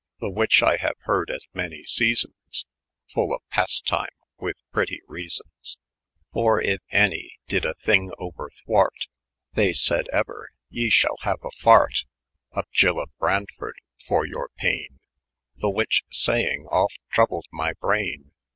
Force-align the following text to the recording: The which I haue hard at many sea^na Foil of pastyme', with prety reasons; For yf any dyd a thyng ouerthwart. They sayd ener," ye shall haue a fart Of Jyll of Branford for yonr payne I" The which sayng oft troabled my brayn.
The 0.19 0.31
which 0.31 0.63
I 0.63 0.77
haue 0.77 0.95
hard 1.05 1.29
at 1.29 1.41
many 1.53 1.83
sea^na 1.83 2.25
Foil 3.13 3.35
of 3.35 3.43
pastyme', 3.53 4.07
with 4.39 4.55
prety 4.73 4.97
reasons; 5.07 5.77
For 6.33 6.59
yf 6.59 6.79
any 6.89 7.37
dyd 7.47 7.65
a 7.65 7.75
thyng 7.75 8.09
ouerthwart. 8.19 9.09
They 9.53 9.73
sayd 9.73 10.07
ener," 10.11 10.45
ye 10.71 10.89
shall 10.89 11.17
haue 11.19 11.37
a 11.43 11.51
fart 11.51 12.05
Of 12.51 12.65
Jyll 12.71 12.99
of 12.99 13.15
Branford 13.19 13.77
for 14.07 14.25
yonr 14.25 14.47
payne 14.57 14.99
I" 14.99 14.99
The 15.57 15.69
which 15.69 16.03
sayng 16.11 16.65
oft 16.71 16.97
troabled 17.15 17.45
my 17.51 17.73
brayn. 17.73 18.31